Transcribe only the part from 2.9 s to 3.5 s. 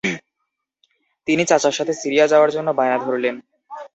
ধরলেন।